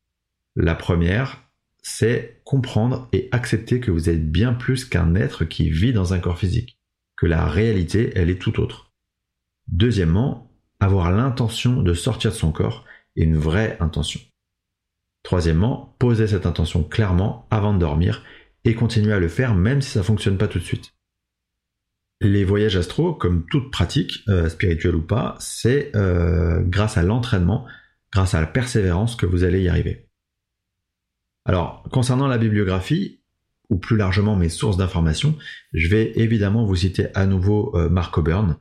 La 0.58 0.76
première, 0.76 1.42
c'est 1.82 2.42
comprendre 2.44 3.08
et 3.14 3.30
accepter 3.32 3.80
que 3.80 3.92
vous 3.92 4.10
êtes 4.10 4.30
bien 4.30 4.54
plus 4.54 4.86
qu'un 4.86 5.16
être 5.16 5.46
qui 5.46 5.70
vit 5.70 5.94
dans 5.94 6.14
un 6.14 6.20
corps 6.20 6.38
physique, 6.38 6.78
que 7.16 7.26
la 7.26 7.46
réalité, 7.46 8.12
elle 8.16 8.30
est 8.30 8.42
tout 8.42 8.60
autre. 8.60 8.92
Deuxièmement, 9.68 10.52
avoir 10.80 11.12
l'intention 11.12 11.82
de 11.82 11.94
sortir 11.94 12.32
de 12.32 12.36
son 12.36 12.52
corps 12.52 12.86
et 13.16 13.24
une 13.24 13.38
vraie 13.38 13.78
intention. 13.80 14.20
Troisièmement, 15.26 15.96
poser 15.98 16.28
cette 16.28 16.46
intention 16.46 16.84
clairement 16.84 17.48
avant 17.50 17.74
de 17.74 17.80
dormir 17.80 18.24
et 18.64 18.76
continuer 18.76 19.12
à 19.12 19.20
le 19.20 19.28
faire 19.28 19.56
même 19.56 19.82
si 19.82 19.90
ça 19.90 20.04
fonctionne 20.04 20.38
pas 20.38 20.48
tout 20.48 20.60
de 20.60 20.64
suite. 20.64 20.94
Les 22.22 22.46
voyages 22.46 22.78
astro, 22.78 23.14
comme 23.14 23.46
toute 23.48 23.72
pratique, 23.72 24.24
euh, 24.30 24.50
spirituelle 24.50 24.96
ou 24.96 25.02
pas, 25.02 25.36
c'est 25.40 25.92
euh, 25.96 26.62
grâce 26.62 26.98
à 26.98 27.04
l'entraînement, 27.04 27.66
grâce 28.14 28.36
à 28.36 28.40
la 28.40 28.46
persévérance 28.46 29.16
que 29.16 29.26
vous 29.26 29.44
allez 29.44 29.64
y 29.64 29.68
arriver. 29.68 30.08
Alors, 31.44 31.84
concernant 31.92 32.28
la 32.28 32.38
bibliographie, 32.38 33.20
ou 33.70 33.78
plus 33.78 33.98
largement 33.98 34.36
mes 34.36 34.50
sources 34.50 34.78
d'informations, 34.78 35.36
je 35.74 35.88
vais 35.88 36.12
évidemment 36.16 36.66
vous 36.66 36.76
citer 36.76 37.08
à 37.16 37.26
nouveau 37.26 37.76
euh, 37.76 37.90
Mark 37.90 38.16
O'Byrne. 38.16 38.58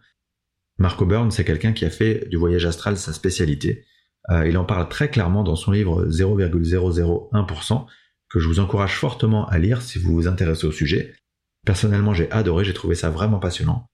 Mark 0.79 0.99
c'est 1.31 1.45
quelqu'un 1.45 1.75
qui 1.75 1.85
a 1.85 1.91
fait 1.91 2.27
du 2.31 2.39
voyage 2.39 2.65
astral 2.65 2.97
sa 2.97 3.13
spécialité. 3.13 3.85
Euh, 4.31 4.49
il 4.49 4.57
en 4.57 4.65
parle 4.65 4.89
très 4.89 5.11
clairement 5.11 5.43
dans 5.43 5.57
son 5.57 5.73
livre 5.73 6.07
0,001%, 6.07 7.87
que 8.29 8.41
je 8.41 8.49
vous 8.49 8.61
encourage 8.61 8.97
fortement 8.97 9.47
à 9.49 9.59
lire 9.59 9.83
si 9.83 9.99
vous 9.99 10.13
vous 10.15 10.29
intéressez 10.29 10.67
au 10.67 10.73
sujet. 10.73 11.15
Personnellement, 11.65 12.15
j'ai 12.15 12.31
adoré, 12.31 12.65
j'ai 12.65 12.75
trouvé 12.75 12.95
ça 12.95 13.11
vraiment 13.11 13.39
passionnant. 13.39 13.87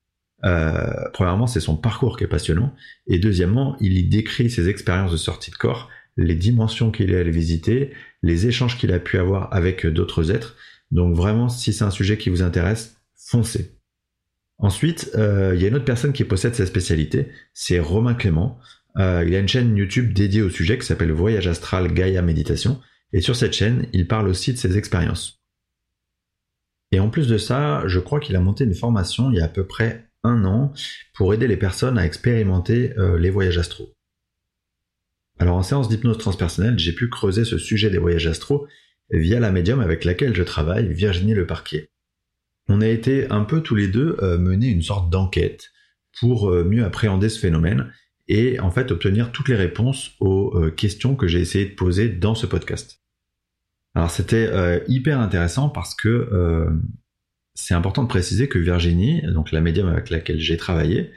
Euh, 0.45 0.91
premièrement, 1.13 1.47
c'est 1.47 1.61
son 1.61 1.77
parcours 1.77 2.17
qui 2.17 2.25
est 2.25 2.29
passionnant, 2.29 2.75
et 3.07 3.19
deuxièmement, 3.19 3.77
il 3.81 3.99
y 3.99 4.05
décrit 4.05 4.51
ses 4.51 4.69
expériences 4.69 5.13
de 5.13 5.17
sortie 5.17 5.51
de 5.51 5.57
corps, 5.57 5.89
les 6.17 6.35
dimensions 6.35 6.91
qu'il 6.91 7.13
est 7.13 7.19
allé 7.19 7.31
visiter, 7.31 7.93
les 8.23 8.47
échanges 8.47 8.79
qu'il 8.79 8.93
a 8.93 8.99
pu 8.99 9.19
avoir 9.19 9.53
avec 9.55 9.87
d'autres 9.87 10.31
êtres. 10.31 10.57
Donc 10.91 11.15
vraiment, 11.15 11.49
si 11.49 11.73
c'est 11.73 11.85
un 11.85 11.91
sujet 11.91 12.19
qui 12.19 12.31
vous 12.31 12.43
intéresse, 12.43 12.97
foncez. 13.17 13.77
Ensuite, 14.59 15.11
euh, 15.15 15.53
il 15.55 15.63
y 15.63 15.65
a 15.65 15.69
une 15.69 15.77
autre 15.77 15.85
personne 15.85 16.13
qui 16.13 16.25
possède 16.25 16.55
sa 16.55 16.67
spécialité, 16.67 17.29
c'est 17.55 17.79
Romain 17.79 18.15
Clément. 18.15 18.59
Euh, 18.99 19.25
il 19.27 19.35
a 19.35 19.39
une 19.39 19.49
chaîne 19.49 19.77
YouTube 19.77 20.13
dédiée 20.13 20.43
au 20.43 20.51
sujet 20.51 20.79
qui 20.79 20.87
s'appelle 20.87 21.13
Voyage 21.13 21.47
Astral 21.47 21.93
Gaia 21.93 22.23
Méditation. 22.23 22.81
Et 23.13 23.21
sur 23.21 23.37
cette 23.37 23.53
chaîne, 23.53 23.87
il 23.93 24.07
parle 24.07 24.29
aussi 24.29 24.53
de 24.53 24.59
ses 24.59 24.77
expériences. 24.77 25.41
Et 26.93 27.01
en 27.01 27.09
plus 27.09 27.29
de 27.29 27.39
ça, 27.39 27.87
je 27.87 28.01
crois 28.01 28.21
qu'il 28.21 28.37
a 28.37 28.41
monté 28.41 28.65
une 28.65 28.75
formation 28.75 29.31
il 29.31 29.39
y 29.39 29.41
a 29.41 29.45
à 29.45 29.49
peu 29.49 29.67
près 29.67 30.11
un 30.23 30.45
an 30.45 30.73
pour 31.15 31.33
aider 31.33 31.47
les 31.47 31.57
personnes 31.57 31.99
à 31.99 32.05
expérimenter 32.05 32.97
euh, 32.99 33.19
les 33.19 33.31
voyages 33.31 33.59
astro. 33.59 33.95
Alors 35.39 35.57
en 35.57 35.63
séance 35.63 35.89
d'hypnose 35.89 36.19
transpersonnelle, 36.19 36.79
j'ai 36.79 36.93
pu 36.93 37.09
creuser 37.09 37.45
ce 37.45 37.59
sujet 37.59 37.91
des 37.91 37.99
voyages 37.99 38.27
astro 38.27 38.67
via 39.11 39.41
la 39.41 39.51
médium 39.51 39.81
avec 39.81 40.05
laquelle 40.05 40.35
je 40.35 40.43
travaille, 40.43 40.93
Virginie 40.93 41.35
Le 41.35 41.47
Parquet. 41.47 41.91
On 42.69 42.81
a 42.81 42.87
été 42.87 43.31
un 43.31 43.45
peu 43.45 43.63
tous 43.63 43.75
les 43.75 43.89
deux 43.89 44.17
euh, 44.21 44.37
mener 44.37 44.67
une 44.69 44.83
sorte 44.83 45.11
d'enquête 45.11 45.71
pour 46.19 46.51
mieux 46.51 46.85
appréhender 46.85 47.29
ce 47.29 47.39
phénomène 47.39 47.93
et 48.31 48.61
en 48.61 48.71
fait 48.71 48.91
obtenir 48.91 49.33
toutes 49.33 49.49
les 49.49 49.57
réponses 49.57 50.13
aux 50.21 50.59
questions 50.77 51.17
que 51.17 51.29
j'ai 51.29 51.41
essayé 51.41 51.67
de 51.67 51.75
poser 51.75 52.09
dans 52.09 52.35
ce 52.35 52.47
podcast. 52.47 53.03
Alors 53.95 54.11
c'était 54.11 54.83
hyper 54.89 55.21
intéressant 55.21 55.69
parce 55.69 55.95
que 55.95 56.71
c'est 57.55 57.75
important 57.75 58.03
de 58.03 58.09
préciser 58.09 58.49
que 58.49 58.59
Virginie, 58.59 59.23
donc 59.35 59.53
la 59.53 59.61
médium 59.61 59.89
avec 59.89 60.11
laquelle 60.11 60.41
j'ai 60.41 60.57
travaillé, 60.57 61.11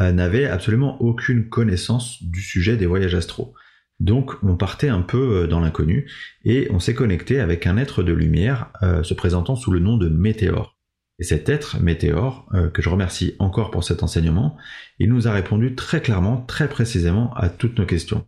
euh, 0.00 0.12
n'avait 0.12 0.46
absolument 0.46 1.00
aucune 1.02 1.48
connaissance 1.48 2.22
du 2.22 2.40
sujet 2.40 2.76
des 2.76 2.86
voyages 2.86 3.14
astraux. 3.14 3.54
Donc 3.98 4.32
on 4.44 4.56
partait 4.56 4.88
un 4.88 5.02
peu 5.02 5.42
euh, 5.42 5.46
dans 5.48 5.58
l'inconnu 5.58 6.08
et 6.44 6.68
on 6.70 6.78
s'est 6.78 6.94
connecté 6.94 7.40
avec 7.40 7.66
un 7.66 7.76
être 7.76 8.04
de 8.04 8.12
lumière 8.12 8.70
euh, 8.82 9.02
se 9.02 9.14
présentant 9.14 9.56
sous 9.56 9.72
le 9.72 9.80
nom 9.80 9.96
de 9.96 10.08
Météore. 10.08 10.77
Et 11.18 11.24
cet 11.24 11.48
être, 11.48 11.80
Météore, 11.80 12.48
que 12.72 12.80
je 12.80 12.88
remercie 12.88 13.34
encore 13.40 13.70
pour 13.70 13.82
cet 13.82 14.02
enseignement, 14.02 14.56
il 14.98 15.08
nous 15.08 15.26
a 15.26 15.32
répondu 15.32 15.74
très 15.74 16.00
clairement, 16.00 16.42
très 16.42 16.68
précisément 16.68 17.34
à 17.34 17.48
toutes 17.48 17.78
nos 17.78 17.86
questions. 17.86 18.26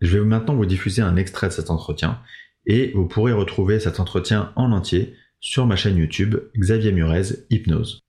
Je 0.00 0.18
vais 0.18 0.24
maintenant 0.24 0.54
vous 0.54 0.66
diffuser 0.66 1.02
un 1.02 1.16
extrait 1.16 1.48
de 1.48 1.52
cet 1.52 1.70
entretien 1.70 2.20
et 2.66 2.92
vous 2.94 3.06
pourrez 3.06 3.32
retrouver 3.32 3.80
cet 3.80 4.00
entretien 4.00 4.52
en 4.56 4.72
entier 4.72 5.14
sur 5.40 5.66
ma 5.66 5.76
chaîne 5.76 5.96
YouTube 5.96 6.36
Xavier 6.56 6.92
Murez 6.92 7.46
Hypnose. 7.50 8.00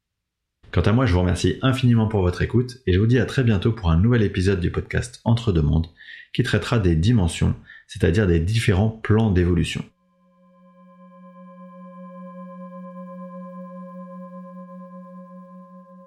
Quant 0.71 0.81
à 0.81 0.91
moi, 0.91 1.05
je 1.07 1.13
vous 1.13 1.21
remercie 1.21 1.57
infiniment 1.63 2.07
pour 2.07 2.21
votre 2.21 2.41
écoute 2.43 2.77
et 2.85 2.93
je 2.93 2.99
vous 2.99 3.07
dis 3.07 3.19
à 3.19 3.25
très 3.25 3.43
bientôt 3.43 3.71
pour 3.71 3.89
un 3.89 3.97
nouvel 3.97 4.21
épisode 4.21 4.59
du 4.59 4.69
podcast 4.71 5.19
Entre 5.23 5.51
deux 5.51 5.63
mondes 5.63 5.87
qui 6.33 6.43
traitera 6.43 6.77
des 6.77 6.95
dimensions, 6.95 7.55
c'est-à-dire 7.87 8.27
des 8.27 8.39
différents 8.39 8.89
plans 8.89 9.31
d'évolution. 9.31 9.83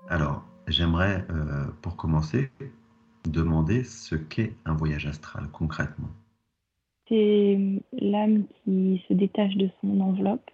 Alors, 0.08 0.44
j'aimerais, 0.72 1.24
euh, 1.30 1.66
pour 1.82 1.96
commencer, 1.96 2.50
demander 3.24 3.84
ce 3.84 4.14
qu'est 4.14 4.54
un 4.64 4.74
voyage 4.74 5.06
astral 5.06 5.48
concrètement. 5.52 6.08
C'est 7.08 7.58
l'âme 7.92 8.44
qui 8.64 9.04
se 9.08 9.14
détache 9.14 9.56
de 9.56 9.68
son 9.80 10.00
enveloppe 10.00 10.50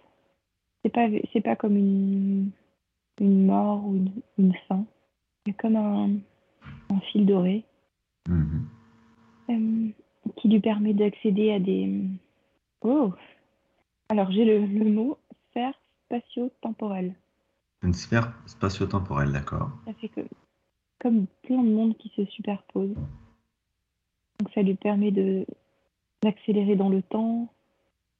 c'est 0.83 0.89
pas, 0.91 1.07
c'est 1.33 1.41
pas 1.41 1.55
comme 1.55 1.75
une, 1.75 2.51
une 3.19 3.45
mort 3.45 3.85
ou 3.85 3.95
une, 3.95 4.11
une 4.37 4.53
fin. 4.67 4.85
C'est 5.45 5.53
comme 5.53 5.75
un, 5.75 6.09
un, 6.89 6.99
fil 7.11 7.25
doré 7.25 7.63
mm-hmm. 8.29 8.61
euh, 9.49 9.89
qui 10.37 10.47
lui 10.47 10.59
permet 10.59 10.93
d'accéder 10.93 11.51
à 11.51 11.59
des. 11.59 12.03
Oh 12.81 13.13
Alors 14.09 14.31
j'ai 14.31 14.45
le, 14.45 14.65
le 14.65 14.89
mot 14.89 15.17
sphère 15.49 15.73
spatio-temporelle. 16.05 17.13
Une 17.81 17.93
sphère 17.93 18.33
spatio-temporelle, 18.45 19.31
d'accord. 19.31 19.71
Ça 19.85 19.93
fait 19.93 20.09
que, 20.09 20.21
comme 20.99 21.27
plein 21.43 21.63
de 21.63 21.69
mondes 21.69 21.97
qui 21.97 22.11
se 22.15 22.25
superposent. 22.25 22.95
Donc 24.39 24.51
ça 24.53 24.61
lui 24.61 24.75
permet 24.75 25.11
de 25.11 25.45
d'accélérer 26.21 26.75
dans 26.75 26.89
le 26.89 27.01
temps. 27.01 27.53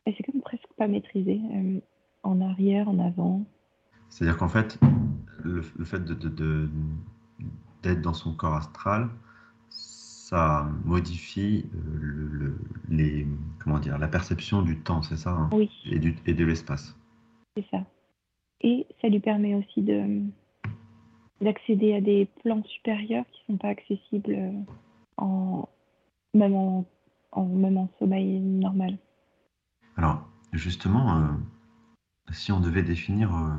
Et 0.06 0.16
c'est 0.18 0.24
comme 0.24 0.42
presque 0.42 0.68
pas 0.78 0.88
maîtrisé. 0.88 1.42
Euh, 1.54 1.80
en 2.24 2.42
arrière, 2.42 2.90
en 2.90 3.00
avant. 3.00 3.46
C'est-à-dire 4.10 4.38
qu'en 4.38 4.50
fait, 4.50 4.80
le, 5.44 5.62
fait 5.62 6.04
d'être 6.04 6.20
de, 6.20 6.70
de, 7.84 7.94
dans 7.96 8.14
son 8.14 8.34
corps 8.34 8.56
astral, 8.56 9.10
ça 9.70 10.70
modifie 10.86 11.66
euh, 11.74 11.80
le, 12.00 12.60
les, 12.90 13.28
comment 13.60 13.80
dire, 13.80 13.98
la 13.98 14.08
perception 14.08 14.62
du 14.62 14.80
temps, 14.80 15.02
c'est 15.02 15.18
ça 15.18 15.32
hein? 15.32 15.50
Oui. 15.54 15.70
Et, 15.86 16.00
du, 16.00 16.16
et 16.26 16.34
de 16.34 16.46
l'espace. 16.46 16.98
C'est 17.56 17.66
ça. 17.72 17.84
Et 18.62 18.86
ça 19.02 19.08
lui 19.08 19.20
permet 19.20 19.56
aussi 19.56 19.82
de 19.82 20.22
d'accéder 21.42 21.96
à 21.96 22.02
des 22.02 22.28
plans 22.44 22.62
supérieurs 22.66 23.24
qui 23.32 23.42
ne 23.48 23.54
sont 23.54 23.58
pas 23.60 23.70
accessibles 23.70 24.34
euh, 24.34 24.52
en, 25.16 25.70
même, 26.34 26.54
en, 26.54 26.86
en, 27.32 27.46
même 27.46 27.78
en 27.78 27.88
sommeil 27.98 28.42
normal. 28.42 28.98
Alors, 29.96 30.28
justement, 30.52 31.16
euh, 31.18 31.28
si 32.32 32.52
on 32.52 32.60
devait 32.60 32.84
définir 32.84 33.34
euh, 33.36 33.56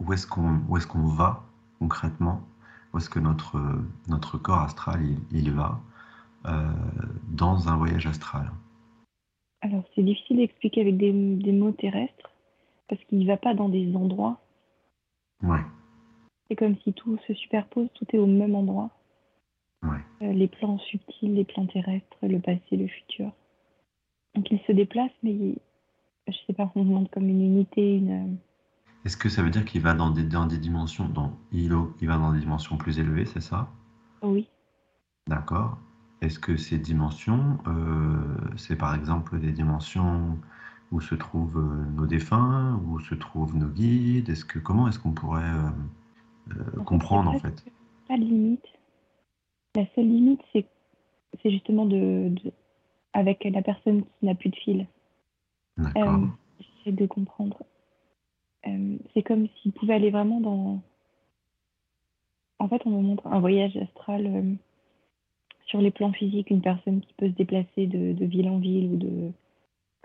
où 0.00 0.12
est-ce 0.12 0.26
qu'on 0.26 1.06
va 1.06 1.44
concrètement, 1.78 2.40
où 2.92 2.98
est-ce 2.98 3.10
que 3.10 3.18
notre, 3.18 3.58
notre 4.08 4.38
corps 4.38 4.60
astral 4.60 5.00
il, 5.30 5.52
va 5.52 5.80
euh, 6.46 6.72
dans 7.28 7.68
un 7.68 7.76
voyage 7.76 8.06
astral? 8.06 8.50
Alors 9.62 9.84
c'est 9.94 10.02
difficile 10.02 10.38
d'expliquer 10.38 10.82
avec 10.82 10.96
des, 10.96 11.12
des, 11.12 11.52
mots 11.52 11.72
terrestres 11.72 12.30
parce 12.88 13.02
qu'il 13.04 13.18
ne 13.18 13.26
va 13.26 13.36
pas 13.36 13.54
dans 13.54 13.68
des 13.68 13.94
endroits. 13.94 14.40
Ouais. 15.42 15.60
C'est 16.48 16.56
comme 16.56 16.76
si 16.78 16.92
tout 16.92 17.18
se 17.26 17.34
superpose, 17.34 17.88
tout 17.94 18.06
est 18.12 18.18
au 18.18 18.26
même 18.26 18.54
endroit. 18.54 18.90
Ouais. 19.82 19.98
Euh, 20.22 20.32
les 20.32 20.48
plans 20.48 20.78
subtils, 20.78 21.34
les 21.34 21.44
plans 21.44 21.66
terrestres, 21.66 22.16
le 22.22 22.38
passé, 22.38 22.76
le 22.76 22.86
futur. 22.86 23.32
Donc 24.34 24.50
il 24.50 24.60
se 24.60 24.72
déplace, 24.72 25.10
mais 25.22 25.32
il, 25.32 25.58
je 26.28 26.36
sais 26.46 26.52
pas, 26.52 26.70
on 26.74 26.84
demande 26.84 27.10
comme 27.10 27.28
une 27.28 27.42
unité, 27.42 27.96
une. 27.96 28.10
Euh, 28.10 28.36
Est-ce 29.04 29.16
que 29.16 29.28
ça 29.28 29.42
veut 29.42 29.50
dire 29.50 29.64
qu'il 29.64 29.82
va 29.82 29.94
dans 29.94 30.10
des, 30.10 30.24
dans 30.24 30.46
des 30.46 30.58
dimensions, 30.58 31.08
dans 31.08 31.32
ILO, 31.52 31.94
il 32.00 32.08
va 32.08 32.16
dans 32.16 32.32
des 32.32 32.40
dimensions 32.40 32.76
plus 32.76 32.98
élevées, 32.98 33.26
c'est 33.26 33.40
ça? 33.40 33.68
Oui. 34.22 34.48
D'accord. 35.26 35.78
Est-ce 36.22 36.38
que 36.38 36.56
ces 36.56 36.78
dimensions, 36.78 37.58
euh, 37.66 38.36
c'est 38.56 38.76
par 38.76 38.94
exemple 38.94 39.38
des 39.38 39.52
dimensions 39.52 40.38
où 40.92 41.00
se 41.00 41.14
trouvent 41.14 41.58
euh, 41.58 41.90
nos 41.96 42.06
défunts, 42.06 42.80
où 42.86 43.00
se 43.00 43.14
trouvent 43.14 43.56
nos 43.56 43.68
guides? 43.68 44.28
Est-ce 44.28 44.44
que 44.44 44.58
comment 44.58 44.88
est-ce 44.88 44.98
qu'on 44.98 45.12
pourrait 45.12 45.42
comprendre 46.84 47.30
en 47.30 47.38
fait? 47.38 47.64
Pas 48.08 48.16
de 48.16 48.22
limite. 48.22 48.64
La 49.74 49.84
seule 49.94 50.06
limite, 50.08 50.40
c'est 50.52 50.66
c'est 51.42 51.50
justement 51.50 51.86
de, 51.86 52.28
de, 52.30 52.52
avec 53.12 53.44
la 53.44 53.62
personne 53.62 54.04
qui 54.04 54.26
n'a 54.26 54.34
plus 54.34 54.50
de 54.50 54.56
fil. 54.56 54.86
Euh, 55.78 56.26
J'essaie 56.60 56.92
de 56.92 57.06
comprendre. 57.06 57.62
Euh, 58.66 58.96
c'est 59.12 59.22
comme 59.22 59.48
s'il 59.56 59.72
pouvait 59.72 59.94
aller 59.94 60.10
vraiment 60.10 60.40
dans. 60.40 60.80
En 62.58 62.68
fait, 62.68 62.80
on 62.86 62.90
me 62.90 63.02
montre 63.02 63.26
un 63.26 63.40
voyage 63.40 63.76
astral 63.76 64.26
euh, 64.26 64.54
sur 65.66 65.80
les 65.80 65.90
plans 65.90 66.12
physiques, 66.12 66.50
une 66.50 66.62
personne 66.62 67.00
qui 67.00 67.12
peut 67.18 67.28
se 67.28 67.34
déplacer 67.34 67.86
de, 67.86 68.12
de 68.12 68.24
ville 68.24 68.48
en 68.48 68.58
ville 68.58 68.92
ou 68.92 68.96
de. 68.96 69.32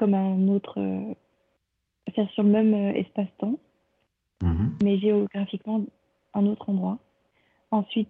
Comme 0.01 0.15
un 0.15 0.47
autre. 0.47 0.81
faire 2.15 2.27
sur 2.31 2.41
le 2.41 2.49
même 2.49 2.73
espace-temps, 2.95 3.59
mhm. 4.41 4.73
mais 4.83 4.97
géographiquement 4.97 5.85
un 6.33 6.47
autre 6.47 6.71
endroit. 6.71 6.97
Ensuite, 7.69 8.09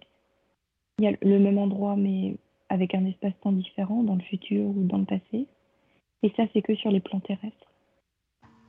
il 0.98 1.04
y 1.04 1.08
a 1.08 1.12
le 1.20 1.38
même 1.38 1.58
endroit, 1.58 1.94
mais 1.96 2.36
avec 2.70 2.94
un 2.94 3.04
espace-temps 3.04 3.52
différent 3.52 4.02
dans 4.02 4.14
le 4.14 4.22
futur 4.22 4.64
ou 4.64 4.84
dans 4.84 4.96
le 4.96 5.04
passé. 5.04 5.46
Et 6.22 6.32
ça, 6.34 6.44
c'est 6.54 6.62
que 6.62 6.74
sur 6.74 6.90
les 6.90 7.00
plans 7.00 7.20
terrestres. 7.20 7.70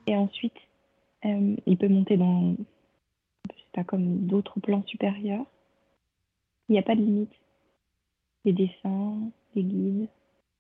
Et 0.05 0.17
ensuite, 0.17 0.59
euh, 1.23 1.55
il 1.65 1.77
peut 1.77 1.87
monter 1.87 2.17
dans, 2.17 2.51
je 2.51 3.57
sais 3.57 3.71
pas, 3.71 3.85
comme 3.85 4.27
d'autres 4.27 4.59
plans 4.59 4.83
supérieurs. 4.85 5.45
Il 6.67 6.73
n'y 6.73 6.79
a 6.79 6.83
pas 6.83 6.95
de 6.95 7.01
limite. 7.01 7.33
Les 8.43 8.51
dessins, 8.51 9.17
les 9.55 9.63
guides. 9.63 10.09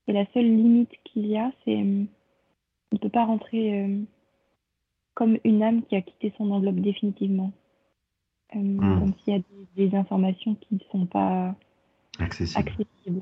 Et 0.07 0.13
la 0.13 0.25
seule 0.33 0.45
limite 0.45 0.91
qu'il 1.03 1.27
y 1.27 1.37
a, 1.37 1.51
c'est 1.65 1.81
euh, 1.81 2.05
ne 2.93 2.99
peut 2.99 3.09
pas 3.09 3.25
rentrer 3.25 3.81
euh, 3.81 3.99
comme 5.13 5.37
une 5.43 5.63
âme 5.63 5.83
qui 5.83 5.95
a 5.95 6.01
quitté 6.01 6.33
son 6.37 6.51
enveloppe 6.51 6.75
définitivement. 6.75 7.51
Euh, 8.55 8.59
hmm. 8.59 8.99
Comme 8.99 9.13
s'il 9.23 9.33
y 9.33 9.37
a 9.37 9.39
des, 9.39 9.89
des, 9.89 9.97
informations 9.97 10.55
qui 10.55 10.75
ne 10.75 10.79
sont 10.91 11.05
pas 11.05 11.55
accessibles. 12.19 12.69
accessibles. 12.69 13.21